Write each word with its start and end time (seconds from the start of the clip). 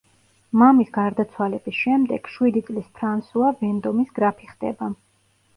მამის 0.61 0.87
გარდაცვალების 0.95 1.77
შემდეგ, 1.81 2.29
შვიდი 2.37 2.63
წლის 2.71 2.87
ფრანსუა 2.97 3.53
ვენდომის 3.63 4.13
გრაფი 4.19 4.53
ხდება. 4.57 4.91